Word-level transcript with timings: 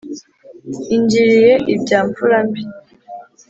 ingiriye 0.95 1.53
ibya 1.73 1.99
mfura 2.07 2.39
mbi 2.47 2.63